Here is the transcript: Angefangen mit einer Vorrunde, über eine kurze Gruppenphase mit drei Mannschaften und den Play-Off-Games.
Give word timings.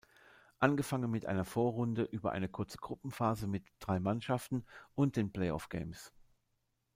Angefangen 0.57 1.11
mit 1.11 1.27
einer 1.27 1.45
Vorrunde, 1.45 2.01
über 2.01 2.31
eine 2.31 2.49
kurze 2.49 2.79
Gruppenphase 2.79 3.45
mit 3.45 3.63
drei 3.79 3.99
Mannschaften 3.99 4.65
und 4.95 5.15
den 5.15 5.31
Play-Off-Games. 5.31 6.11